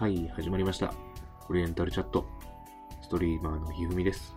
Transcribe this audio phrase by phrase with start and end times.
[0.00, 0.94] はい、始まりました。
[1.50, 2.24] オリエンタルチャット。
[3.02, 4.34] ストリーマーのひふみです。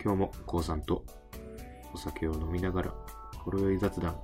[0.00, 1.04] 今日もこうさんと
[1.92, 2.94] お酒を飲みながら、
[3.38, 4.16] ほろ酔い雑談、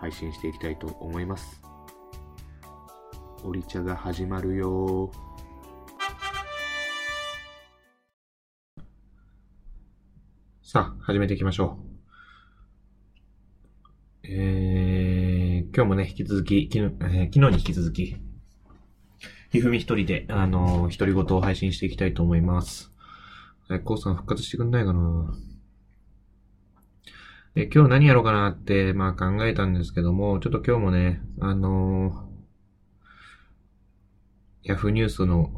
[0.00, 1.60] 配信していきたいと思います。
[3.42, 5.10] オリ茶が始まるよ
[10.62, 11.76] さあ、始めていきましょ
[14.22, 14.28] う。
[14.28, 14.61] えー、
[15.74, 18.14] 今日もね、引き続き、きのえー昨日に引き続き、
[19.52, 22.92] ひふみ一人で、あのー、独り言を配信していきたいと思います。
[23.70, 25.34] えー、こうさん復活してくんないかな？
[27.54, 35.54] で、今日何やろうかなって、まあ考えたんですけども、ちょっと今日もね、あのー、ヤフーニュースの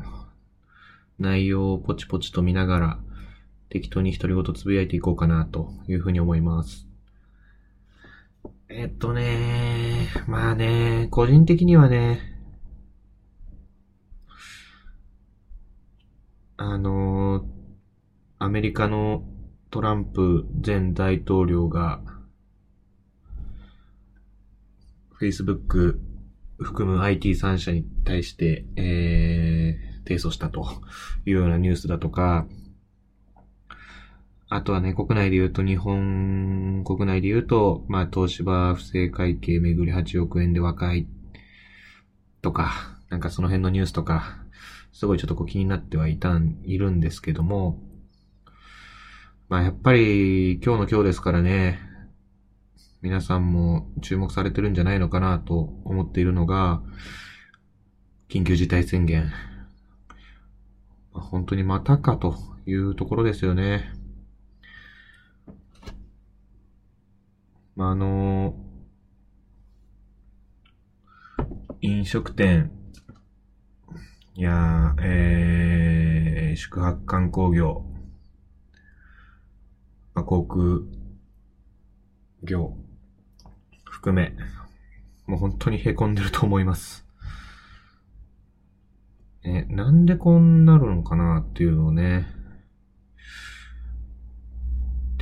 [1.19, 2.99] 内容をポチポチと見ながら、
[3.69, 6.87] 適当に独り言つぶやいていこうかなというふうに思います。
[8.77, 12.19] えっとね、まあね、個人的にはね、
[16.57, 17.47] あの
[18.41, 19.23] アメリカの
[19.71, 22.01] トランプ前大統領が、
[25.21, 26.01] Facebook
[26.59, 30.67] 含む IT 3社に対して、えー、提訴したと
[31.27, 32.49] いうようなニュースだとか、
[34.55, 41.09] あとはね、国内で言うと、日本国内で言うと、まあ、東芝不正会計めぐり8億円で和解
[42.41, 44.39] とか、なんかその辺のニュースとか、
[44.93, 47.81] すごいちょっとこう気になってはいたん、いるんですけども、
[49.49, 51.81] まあやっぱり今日の今日ですからね、
[53.03, 56.81] 皆さんも注目されてるんじゃないのかなと思っているのが、
[58.29, 59.33] 緊急事態宣言。
[61.11, 64.04] 本当にまたかというところですよね。
[67.77, 68.55] まあ、あの
[71.81, 72.71] 飲食店。
[74.37, 77.85] いや、えー、宿泊観光業、
[80.15, 80.81] まあ、航空
[82.43, 82.77] 業。
[83.85, 84.35] 含め、
[85.27, 87.07] もう本当に凹んでると思います。
[89.45, 92.27] え、なんでこんなるのかなっていうのをね、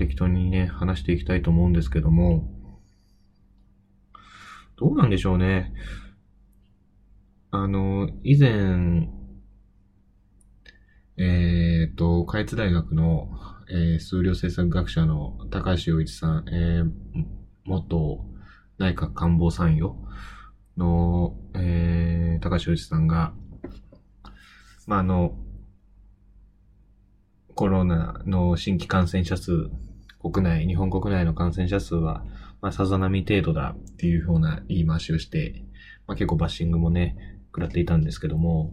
[0.03, 2.49] 適当にね、話していきたいと思うんですけども、
[4.77, 5.73] どうなんでしょうね。
[7.53, 9.09] あの、以前、
[11.19, 13.31] えっ、と、開津大学の、
[13.71, 16.91] えー数量政策学者の高橋洋一さん、えー
[17.65, 18.25] 元
[18.79, 19.95] 内閣官房参与
[20.77, 23.35] の、えー高橋洋一さんが、
[24.89, 25.37] まあ、あの、
[27.55, 29.71] コロナの新規感染者数、
[30.23, 32.25] 国内、日本国内の感染者数は、
[32.61, 35.65] まあ、さざ波程度だっていうふうな言い回しをして、
[36.07, 37.17] まあ、結構バッシングもね、
[37.47, 38.73] 食らっていたんですけども、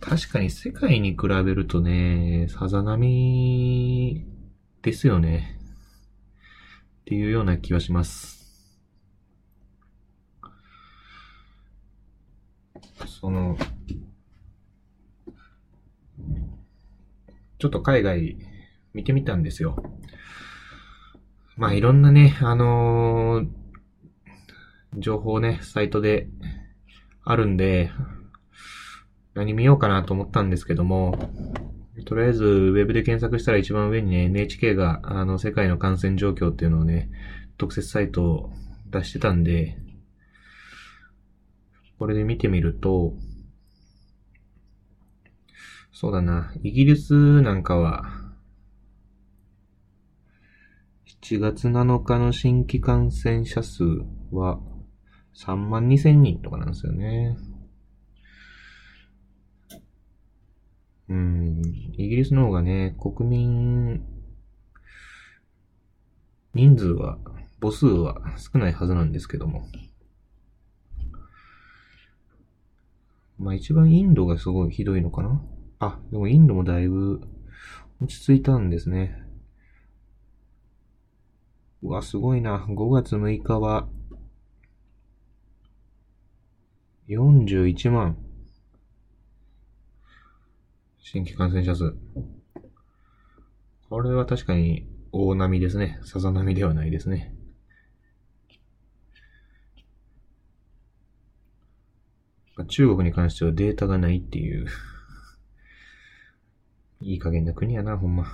[0.00, 4.24] 確かに世界に比べるとね、さざ波
[4.82, 5.58] ですよね。
[7.00, 8.36] っていうような気はします。
[13.06, 13.56] その、
[17.58, 18.36] ちょっと海外
[18.96, 19.76] 見てみたんですよ。
[21.56, 23.66] まあいろんなね、あのー
[24.98, 26.28] 情報ね、サイトで
[27.22, 27.90] あるんで、
[29.34, 31.30] 何見ようかなと思ったんですけども、
[32.06, 37.10] とりあえず、ウェブで検索したら一番上にね、NHK が、あの、世界の感染状況っていうのをね、
[37.58, 38.50] 特設サイトを
[38.86, 39.76] 出してたんで、
[41.98, 43.12] これで見てみると、
[45.92, 48.25] そうだな、イギリスなんかは、
[51.28, 53.82] 7月7日の新規感染者数
[54.30, 54.60] は
[55.34, 57.36] 3万2千人とかなんですよね。
[61.08, 61.62] うん、
[61.94, 64.06] イギリスの方がね、国民、
[66.54, 67.18] 人数は、
[67.60, 69.66] 母数は少ないはずなんですけども。
[73.36, 75.42] まあ一番インドがすごいひどいのかな？
[75.80, 77.20] あ、でもインドもだいぶ
[78.00, 79.25] 落ち着いたんですね。
[81.86, 82.66] うわ、すごいな。
[82.68, 83.86] 5月6日は、
[87.08, 88.16] 41万。
[90.98, 91.94] 新規感染者数。
[93.88, 96.00] これは確かに大波ですね。
[96.02, 97.32] さざ波ではないですね。
[102.66, 104.66] 中国に関してはデータがないっていう。
[107.00, 108.26] いい加減な国やな、ほんま。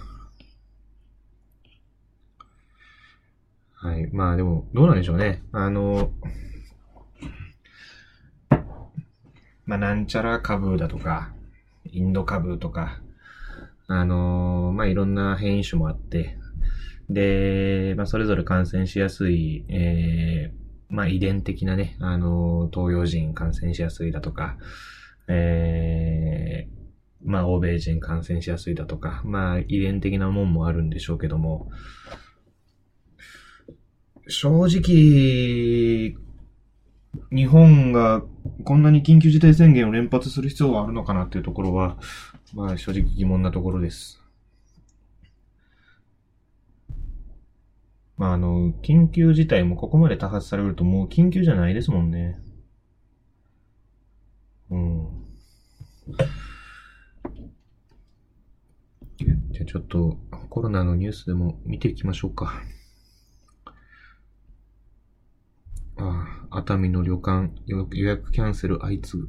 [3.83, 4.09] はい。
[4.13, 5.43] まあでも、どうなんでしょうね。
[5.51, 6.13] あの、
[9.67, 11.33] まあ、なんちゃら株だとか、
[11.91, 13.01] インド株とか、
[13.89, 16.39] あの、まあ、いろんな変異種もあって、
[17.11, 24.59] で、まあ、それぞれ感染しやすい、えー、まあ、遺伝的なね、あの、東洋人感染しやすいだとか、
[25.27, 31.69] えー、まあ、欧米人感染しやすいだとか、まあ、遺伝的なもんもあるんでしょうけども、
[34.29, 36.17] 正直、
[37.31, 38.23] 日本が
[38.65, 41.99] こんなに緊急事態宣言を連発する必要はあるのかなっていうところは、
[42.55, 44.21] まあ正直疑問なところです。
[48.17, 52.39] まああの、緊急事態もここまで多発されるともう緊急じゃないですもんね。
[54.71, 55.09] うん。
[59.51, 60.17] じゃあちょっと
[60.49, 62.63] コロナのニュースでも見ていきましょうか。
[65.97, 69.29] ああ、熱海の旅館予約キャンセル相次ぐ。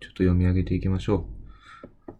[0.00, 1.40] ちょっと読み上げていきましょう。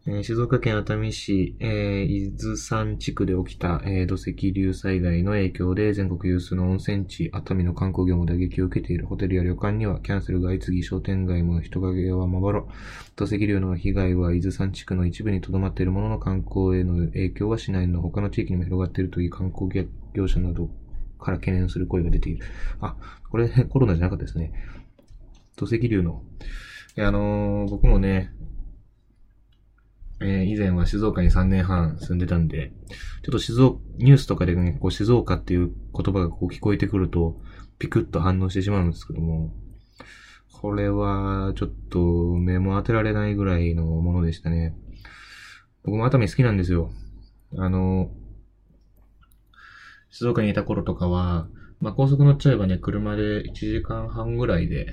[0.06, 12.64] えー、静岡県熱海市、えー、伊豆山地区で起きた、えー、土石流災害の影響で全国有数の温泉地、熱海の観光業も打撃を受けているホテルや旅館にはキャンセルが相次ぎ商店街も人影はまばら。
[13.14, 19.70] 土石流の被害は伊豆山地区の一部にとどまっているものの観光への影響は市内の他の地域にも広がっているという観光
[20.14, 20.70] 業者など
[21.20, 22.44] から懸念する声が出ている。
[22.80, 22.96] あ、
[23.30, 24.52] これ コロナじゃなかったですね。
[25.56, 26.22] 土石流の。
[26.96, 28.32] いや、あのー、僕もね、
[30.22, 32.72] えー、以前は静岡に3年半住んでたんで、
[33.22, 37.40] ちょっと静岡、ニュースとかでね、こう静岡っていう言葉がこう聞こえてくると、
[37.78, 39.54] ピクッと反応してしまうんですけども、
[40.52, 44.76] これは、ちょっと目も当てられないぐらいのものでしたね。
[45.84, 46.90] 僕も熱海好きなんですよ。
[47.56, 48.10] あの、
[50.10, 51.46] 静岡にいた頃とかは、
[51.80, 54.86] まあ、高速乗っちゃえばね、車で1時間半ぐらいで、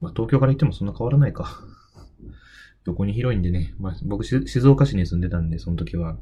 [0.00, 1.60] まあ、東京から行ってもそんな変わらないか。
[2.86, 6.16] 横に広いんでね、まあ、僕、静岡市に住んでたんで、その時は。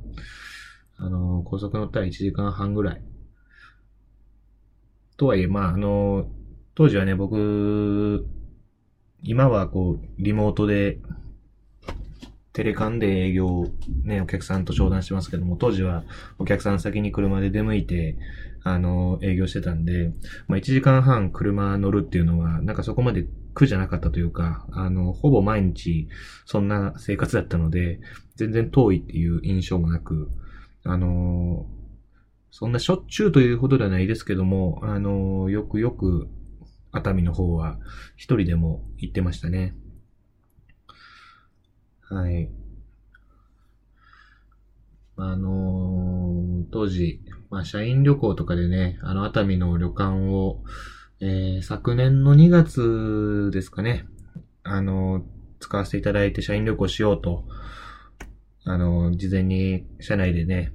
[0.96, 3.02] あの、高速乗ったら1時間半ぐらい。
[5.16, 6.28] とはいえ、まあ、あの、
[6.74, 8.24] 当時はね、僕、
[9.22, 10.98] 今はこう、リモートで、
[12.52, 13.66] テレカンで営業、
[14.04, 16.04] ね、お客さんと商談してますけども、当時は
[16.38, 18.16] お客さん先に車で出向いて、
[18.62, 20.12] あの、営業してたんで、
[20.46, 26.08] まあ、1時間半車乗るっていうのは、なんかそこまで苦じゃなかったというか、あの、ほぼ毎日
[26.44, 28.00] そんな生活だったので、
[28.36, 30.28] 全然遠いっていう印象もなく、
[30.84, 31.66] あの、
[32.50, 36.28] そんなしょっちゅうというほどではないですけども、あの、よくよく
[36.92, 37.78] 熱海の方は
[38.16, 39.74] 一人でも行ってましたね。
[42.12, 42.50] はい。
[45.16, 50.62] あのー、当時、まあ、社員旅行とかでね、あの、熱海の旅館を、
[51.20, 54.04] えー、昨年の2月ですかね、
[54.62, 55.24] あの、
[55.58, 57.44] 使わせていただいて社員旅行しようと、
[58.64, 60.72] あの、事前に社内でね、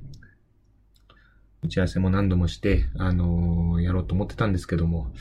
[1.61, 5.11] 打ち合わせも何度もして、あのやろうと思ってたんですけども、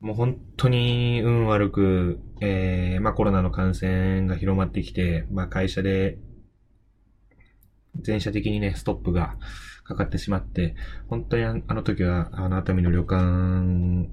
[0.00, 6.18] もう本当に運悪く、えー、まあコロナの感染が広まってきて、まあ会社で
[8.02, 9.36] 全社的にね、ストップが
[9.84, 10.74] かかってしまって、
[11.08, 14.08] 本当にあの時は、あの熱海の旅館、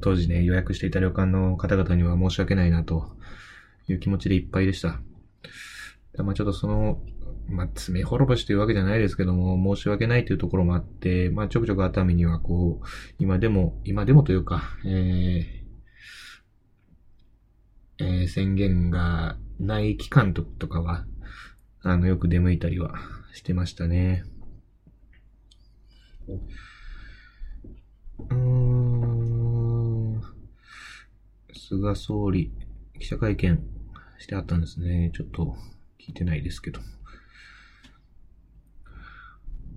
[0.00, 3.16] 当時ね、予約していた旅館の方々には申し訳ないなと
[3.88, 5.00] いう気持ちでいっぱいでした。
[6.18, 7.00] まあちょっとその、
[7.48, 12.86] まあ、罪滅ぼしというわけじゃないですけども、申し訳ないというところもあって、まあ、ちょくちょく熱海にはこう、
[13.18, 21.04] 今でも、今でもというか、えー、えー、宣言がない期間とかは、
[21.82, 22.94] あの、よく出向いたりは
[23.32, 24.24] してましたね。
[26.28, 30.20] うーん。
[31.54, 32.52] 菅総理、
[32.98, 33.62] 記者会見
[34.18, 35.10] してあったんですね。
[35.14, 35.56] ちょっと
[36.00, 36.80] 聞いてないですけど。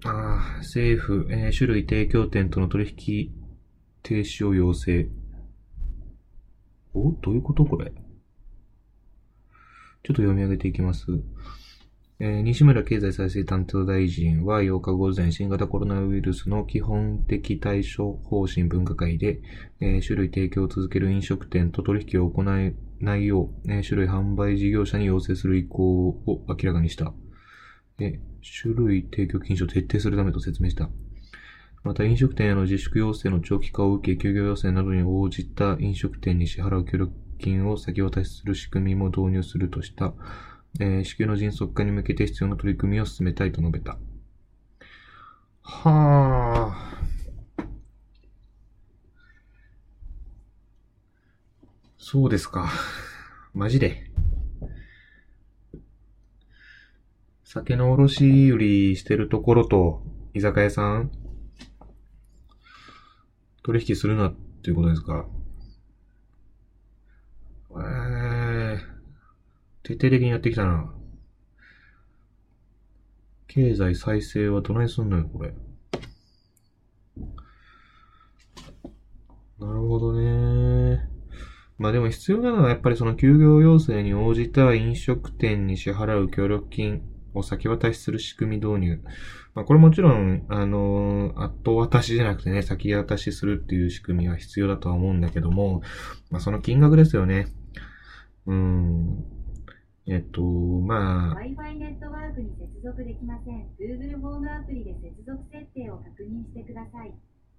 [0.05, 3.31] あ、政府、えー、種類提供店との取引
[4.03, 5.07] 停止を要請。
[6.93, 7.91] おどういうことこれ？
[7.91, 7.93] ちょ
[10.13, 11.05] っと読み上げていきます。
[12.19, 19.41] えー、西村経済再生担当大臣は8日午前、新型コロナウイルスの基本的対処方針分科会で、
[19.81, 27.11] えー、種類提供を続ける飲食店と取引を行えないよう、えー、種類販売事業者に要請する意向を明らかにした。
[27.99, 28.19] え
[28.61, 30.89] 種類提供禁止を徹底するためと説明した。
[31.83, 40.13] また飲食店への自粛要請の長期化を受け、休業要請などに応じた飲食店に支払う協力金を先渡しする仕組みも導入するとした。
[40.79, 43.97] えー、支給の迅速化に向けて必要な取り組みを進めたいと述べた。
[45.61, 46.95] はあ。
[51.97, 52.69] そうですか。
[53.53, 54.04] マジで。
[57.55, 61.09] 酒の卸売りしてるところと、居酒屋さん、
[63.63, 65.25] 取引するなっていうことですか？
[67.71, 68.79] えー、
[69.83, 70.93] 徹底的にやってきたな。
[73.47, 75.53] 経済再生はどないすんのよ、これ。
[79.61, 81.07] なるほどね。
[81.77, 87.01] まあでも必要なのはやっぱりその休業要請に応じた飲食店に支払う協力金
[87.35, 89.01] を先渡しする仕組み導入。
[89.53, 95.81] まあこれもちろん、あのー、後渡しじゃなくてね、先渡しするっていう仕組みは必要だとは思うんだけども、
[96.31, 97.47] まあその金額ですよね。
[98.45, 99.23] うん。
[100.07, 101.35] えっと、まあ。
[101.35, 103.67] Wi-Fi ネットワークに接続できません。
[103.79, 107.13] Google ホームアプリで接続設定を確認してください。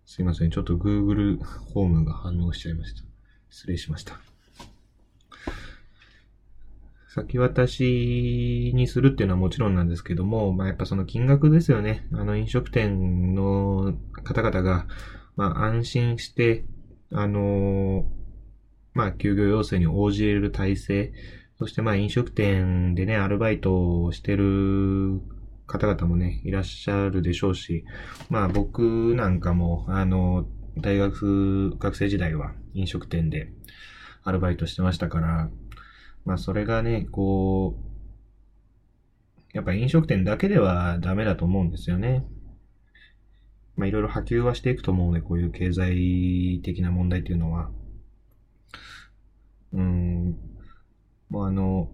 [0.04, 0.50] すいません。
[0.50, 3.02] ちょっと Google ホームが反応しちゃいました。
[3.49, 4.36] 失礼しました。
[7.16, 12.06] 先渡しにするっていうのはもちろんなんですけども、まあやっぱその金額ですよね。
[12.12, 14.87] あの飲食店の方々が、
[15.35, 16.66] まあ安心して、
[17.11, 18.04] あの
[18.92, 21.12] まあ休業要請に応じれる体制、
[21.58, 25.23] そしてまあ飲食店でね、アルバイトをしてる
[25.66, 27.87] 方々もね、いらっしゃるでしょうし、
[28.28, 30.46] まあ僕なんかも、あの、
[30.76, 33.49] 大学、学生時代は飲食店で
[34.23, 35.49] アルバイトしてましたから、
[36.26, 37.80] まあそれがね、こう、
[39.54, 42.26] やっぱ飲食店だけではダメだと思うんですよね。
[43.76, 47.71] まあいろいろ波及はしていくと思うので、こういう経済的な問題っていうのは。
[49.73, 50.37] うん、
[51.30, 51.90] もうあの、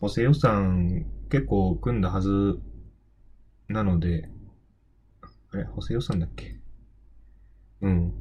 [0.00, 2.58] 補正予算結構組んだはず
[3.68, 4.28] なので、
[5.52, 6.58] あれ補正予算だっけ？
[7.80, 8.12] うん。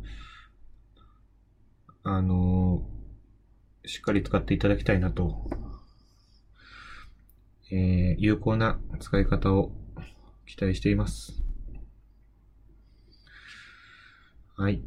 [2.06, 2.53] あの
[3.86, 5.50] しっかり使っていただきたいなと、
[7.70, 9.72] えー、有効な使い方を
[10.46, 11.44] 期待しています。
[14.56, 14.82] はい。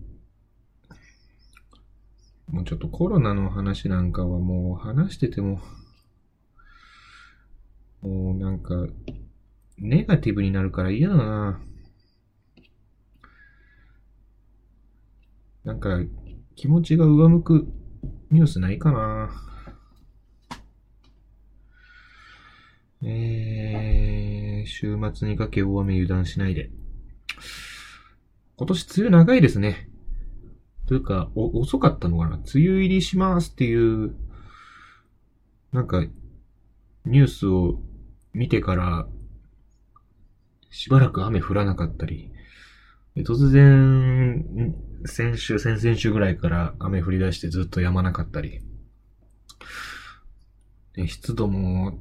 [2.49, 5.61] もうちょっとコロナの話なんかはもう話してても、
[8.01, 8.87] もうなんか、
[9.79, 11.61] ネガティブになるから嫌だな。
[15.65, 16.01] なんか、
[16.55, 17.69] 気持ちが上向く
[18.31, 19.31] ニュースないかな。
[23.03, 26.71] えー、週末にかけ大雨油断しないで。
[28.57, 29.89] 今年梅雨長いですね。
[30.87, 34.15] というか、お、遅かったのかな梅雨入りしますっていう、
[35.73, 36.05] なんか、
[37.05, 37.81] ニュースを
[38.33, 39.07] 見てから、
[40.71, 42.33] しばらく雨降らなかったり、
[43.25, 44.75] 突然、
[45.07, 48.61] 先週、先々週ぐらいから雨降り出してずっと止まなかったり、
[51.07, 51.99] 湿度も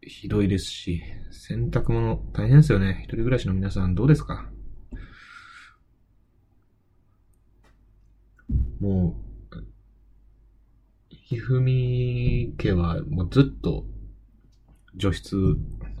[0.00, 3.00] ひどいですし、洗濯物大変ですよね。
[3.04, 4.50] 一人暮らしの皆さんどうですか？
[8.80, 9.64] もう、
[11.10, 13.84] ひふみ家はもうずっと
[14.96, 15.36] 除湿、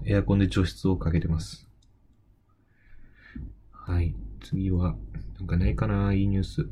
[0.06, 1.68] エアコンで除湿をかけてます。
[3.70, 4.14] はい。
[4.40, 4.96] 次は、
[5.38, 6.62] なんかないかないいニュース。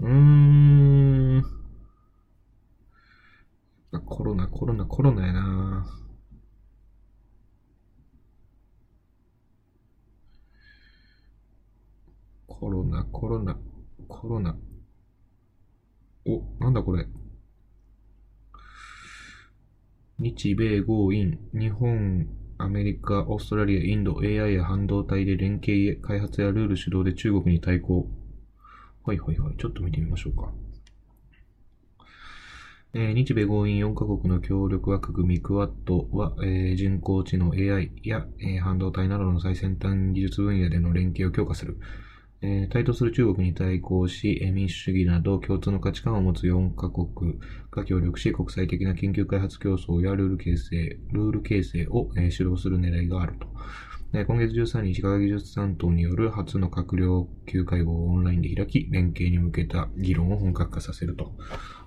[0.00, 1.44] うーん。
[4.06, 5.86] コロナ、コロナ、コロナやな
[12.46, 13.56] コロナ、コロナ、
[14.08, 14.56] コロナ。
[16.26, 17.06] お、なんだこれ。
[20.18, 22.28] 日米豪印、日本、
[22.58, 28.08] アメリカ、オーストラリア、インド、AI や半導体で連携開発やルール主導で中国に対抗。
[29.04, 29.56] はいはいはい。
[29.56, 30.52] ちょっと見てみましょうか。
[32.94, 41.78] えー、日米合意4カ国の協力枠組みクワッドは、えー、人工知能 AI や、えー、半導体などの最先端技術分野での連携を強化する。
[42.40, 47.38] えー、対等する中国に対抗し、民主主義など共通の価値観を持つ4カ国
[47.72, 53.48] が協力し、国際的な研究開発競争やルール形成、ルール形成を、えー、主導する狙いがあると。
[54.12, 61.34] えー、今月13日、科学技術担当による初の閣僚級会合をオンラインで開き、連携に向けた議論を本格化させると。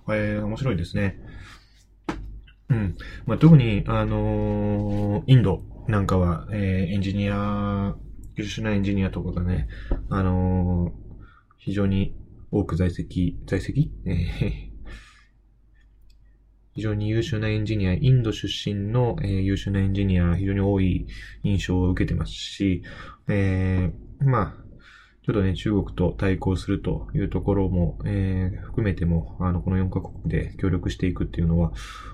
[0.10, 1.18] えー、面白いですね。
[2.70, 2.96] うん。
[3.26, 7.96] まあ、特に、あのー、インドなんかは、え、エンジニア
[8.42, 9.68] 優秀なエンジニアとかがね、
[10.10, 10.92] あのー、
[11.58, 12.16] 非常に
[12.52, 13.92] 多く在籍、在籍、
[16.74, 21.06] 非常に優秀なエンジニア、インド出身の、えー、優秀なエンジニア、非常に多い
[21.44, 22.82] 印象を受けてますし、
[23.28, 24.56] えー、まあ、
[25.24, 31.74] ちょっとね、中国と対抗するというところも、えー、含めても、あの、この4カ国で協力していくっていうのは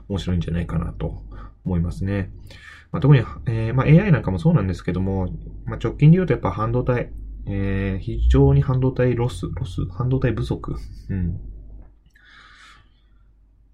[0.10, 1.24] 面白いんじゃないかなと
[1.64, 2.32] 思いますね。
[2.92, 5.28] まあ、特に、えー、まあ、AI なんかもそうなんですけども、
[5.66, 7.12] まあ、直近で言うとやっぱ半導体、
[7.46, 10.76] えー、非常に半導体ロス、ロス、半導体不足。
[11.10, 11.40] うん。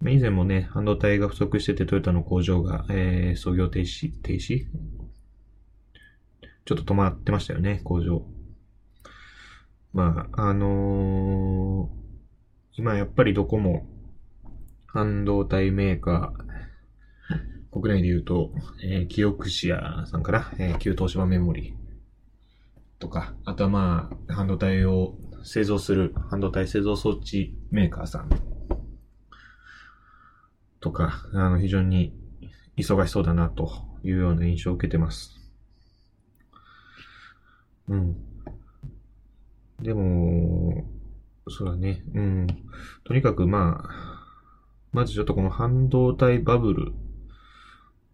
[0.06, 4.66] 以前もね、半導体が不足しててトヨタの工場が、えー、操業停止、停止
[6.66, 8.24] ちょっと止まってましたよね、工場。
[9.94, 12.04] まあ、あのー、
[12.78, 13.86] 今やっぱりどこも
[14.88, 16.44] 半導体メーカー、
[17.74, 18.52] 国内で言うと、
[18.84, 21.74] えー、キオクシアさんから、えー、旧東芝メモリ
[23.00, 28.30] とか、あとはまあ、半導体を製造する半導体製造装置メーカーさん
[30.80, 32.14] とか、あの、非常に
[32.78, 33.72] 忙しそうだなと
[34.04, 35.40] いうような印象を受けてます。
[37.90, 38.16] うん。
[39.82, 40.86] でも、
[41.50, 42.04] そうだね。
[42.14, 42.48] うん。
[43.04, 44.14] とにかくまあ、
[44.92, 46.94] まずちょっとこの半導体バブル。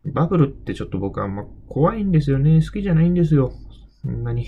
[0.05, 2.61] バブルってちょっと僕はあんま怖いんですよね。
[2.61, 3.53] 好きじゃないんですよ。
[4.01, 4.47] そんなに。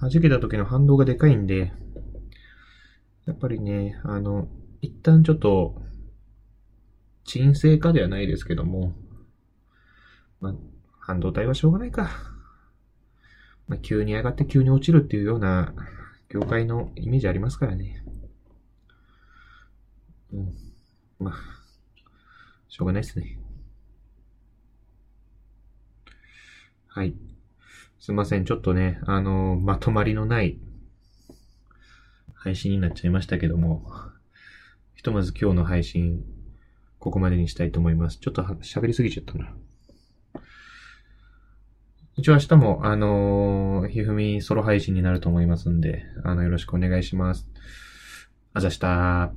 [0.00, 1.72] 弾けた時の反動がでかいんで、
[3.26, 4.48] やっぱりね、あの、
[4.82, 5.82] 一旦ちょっと、
[7.24, 8.92] 沈静化ではないですけども、
[10.40, 10.54] まあ、
[11.00, 12.10] 半導体はしょうがないか。
[13.66, 15.72] まあ、急に上がって急に落ちるっていうような
[16.28, 18.04] 業界のイメージありますからね。
[20.34, 20.54] うん。
[21.18, 21.63] まあ、
[22.74, 23.38] しょうがないですね。
[26.88, 27.14] はい。
[28.00, 28.44] すいません。
[28.44, 30.58] ちょっとね、あのー、まとまりのない
[32.34, 33.88] 配信になっちゃいましたけども、
[34.96, 36.24] ひとまず今日の配信、
[36.98, 38.18] ここまでにしたいと思います。
[38.18, 39.54] ちょっと喋りすぎちゃったな。
[42.16, 47.48] 一応明日も、あのー、ひふみソロ配信になると思いますんで、あの、よろしくお願いします。
[48.52, 49.32] あざした。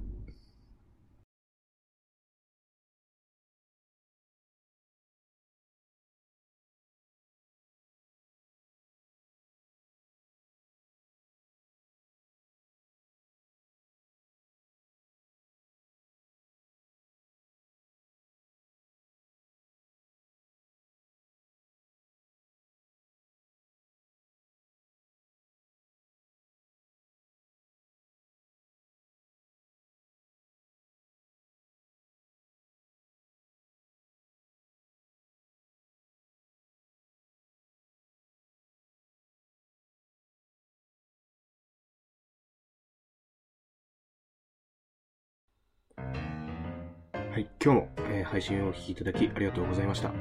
[47.38, 50.12] はい、今日も、えー、配信をお聴きいただきありがとうございました。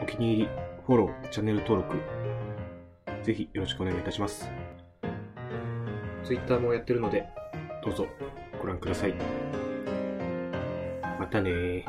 [0.00, 0.48] お気に入り、
[0.86, 1.96] フォロー、チャンネル登録、
[3.24, 4.48] ぜひよろしくお願いいたします。
[6.22, 7.26] Twitter もやってるので、
[7.84, 8.06] どうぞ
[8.60, 9.14] ご覧ください。
[11.18, 11.84] またね